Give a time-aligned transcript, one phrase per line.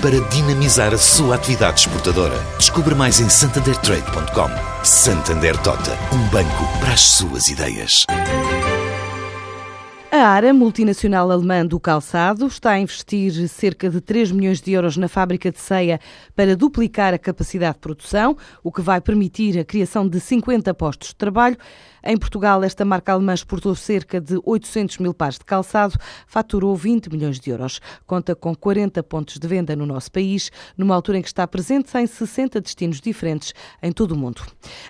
[0.00, 2.36] para dinamizar a sua atividade exportadora.
[2.56, 4.84] Descubra mais em santandertrade.com.
[4.84, 8.04] Santander Tota, um banco para as suas ideias.
[10.12, 14.96] A ARA, multinacional alemã do calçado, está a investir cerca de 3 milhões de euros
[14.96, 16.00] na fábrica de ceia
[16.34, 21.10] para duplicar a capacidade de produção, o que vai permitir a criação de 50 postos
[21.10, 21.56] de trabalho.
[22.02, 27.10] Em Portugal, esta marca alemã exportou cerca de 800 mil pares de calçado, faturou 20
[27.10, 27.80] milhões de euros.
[28.06, 31.96] Conta com 40 pontos de venda no nosso país, numa altura em que está presente
[31.98, 34.42] em 60 destinos diferentes em todo o mundo.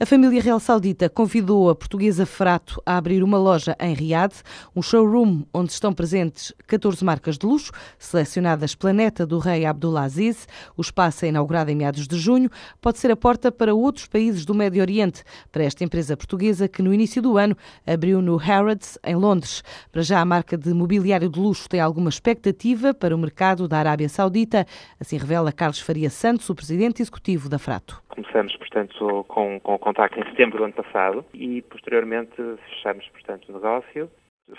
[0.00, 4.34] A família real saudita convidou a portuguesa Frato a abrir uma loja em Riad,
[4.74, 10.48] um showroom onde estão presentes 14 marcas de luxo, selecionadas Planeta do rei Abdulaziz.
[10.76, 14.44] O espaço é inaugurado em meados de junho, pode ser a porta para outros países
[14.44, 17.54] do Médio Oriente, para esta empresa portuguesa que no início do ano
[17.86, 19.62] abriu no Harrods, em Londres.
[19.92, 23.78] Para já, a marca de mobiliário de luxo tem alguma expectativa para o mercado da
[23.78, 24.66] Arábia Saudita,
[25.00, 28.02] assim revela Carlos Faria Santos, o presidente executivo da Frato.
[28.08, 32.34] Começamos, portanto, com, com o contacto em setembro do ano passado e, posteriormente,
[32.68, 34.10] fechamos, portanto, o negócio.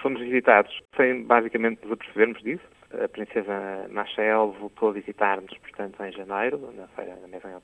[0.02, 6.12] Fomos visitados sem, basicamente, nos apercebermos disso a princesa Machel voltou a visitar-nos, portanto, em
[6.12, 7.56] janeiro, na feira da Mesa em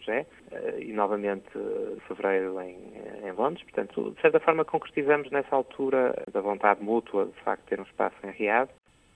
[0.51, 2.77] eh, e novamente em fevereiro em,
[3.23, 3.63] em, Londres.
[3.63, 8.15] Portanto, de certa forma, concretizamos nessa altura da vontade mútua, de facto, ter um espaço
[8.23, 8.69] em Riad.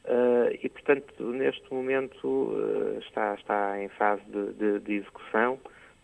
[0.05, 5.59] Eh, e, portanto, neste momento eh, está, está em fase de, de, de execução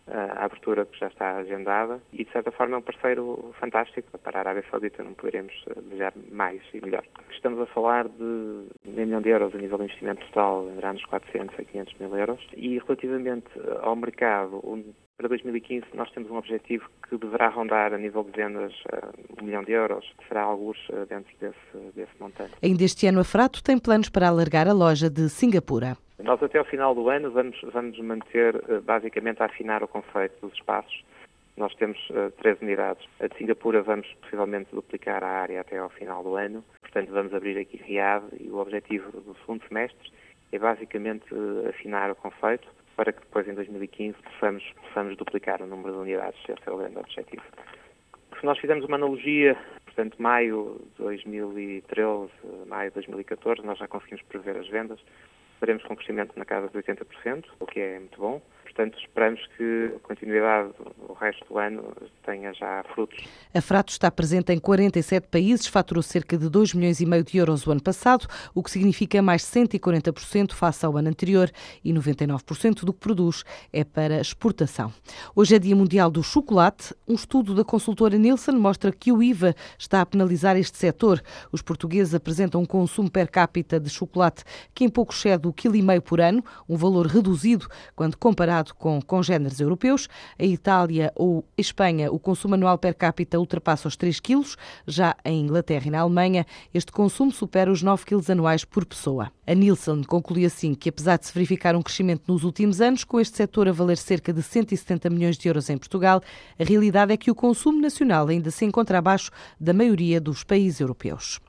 [0.06, 4.18] a abertura que já está agendada e, de certa forma, é um parceiro fantástico.
[4.18, 7.04] Para a Arábia Saudita não poderemos eh, desejar mais e melhor.
[7.30, 11.04] Estamos a falar de meio milhão de euros a nível de investimento total, entre anos
[11.06, 12.46] 400 a 500 mil euros.
[12.56, 14.62] E, relativamente eh, ao mercado,
[15.16, 19.44] para 2015 nós temos um objetivo que deverá rondar a nível de vendas uh, um
[19.44, 20.76] milhão de euros, que será alguns
[21.08, 22.52] dentro desse, desse montante.
[22.62, 25.96] Ainda este ano a Frato tem planos para alargar a loja de Singapura.
[26.24, 30.40] Nós até ao final do ano vamos, vamos manter uh, basicamente a afinar o conceito
[30.40, 31.04] dos espaços.
[31.54, 33.06] Nós temos uh, três unidades.
[33.20, 36.64] A de Singapura vamos possivelmente duplicar a área até ao final do ano.
[36.80, 40.10] Portanto, vamos abrir aqui Riad e o objetivo do segundo semestre
[40.50, 41.26] é basicamente
[41.68, 46.40] afinar o conceito para que depois em 2015 possamos, possamos duplicar o número de unidades.
[46.48, 47.42] Esse é o grande objetivo.
[48.40, 52.30] Se nós fizermos uma analogia, portanto, maio de 2013,
[52.66, 54.98] maio de 2014, nós já conseguimos prever as vendas.
[55.64, 58.42] Estaremos com crescimento na casa de 80%, o que é muito bom.
[58.64, 60.74] Portanto, esperamos que a continuidade
[61.06, 63.24] do resto do ano tenha já frutos.
[63.52, 67.36] A Frato está presente em 47 países, faturou cerca de 2 milhões e meio de
[67.36, 71.50] euros o ano passado, o que significa mais 140% face ao ano anterior
[71.84, 74.92] e 99% do que produz é para exportação.
[75.34, 76.94] Hoje é Dia Mundial do Chocolate.
[77.06, 81.22] Um estudo da consultora Nielsen mostra que o IVA está a penalizar este setor.
[81.52, 85.76] Os portugueses apresentam um consumo per capita de chocolate que em pouco excede o quilo
[85.76, 90.08] e meio por ano, um valor reduzido quando comparado comparado com congêneres europeus.
[90.38, 94.56] A Itália ou Espanha, o consumo anual per capita ultrapassa os 3 quilos.
[94.86, 99.32] Já em Inglaterra e na Alemanha, este consumo supera os 9 quilos anuais por pessoa.
[99.46, 103.18] A Nielsen conclui assim que, apesar de se verificar um crescimento nos últimos anos, com
[103.18, 106.22] este setor a valer cerca de 170 milhões de euros em Portugal,
[106.58, 110.80] a realidade é que o consumo nacional ainda se encontra abaixo da maioria dos países
[110.80, 111.40] europeus.